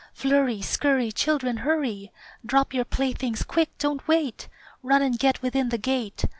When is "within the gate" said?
5.43-6.25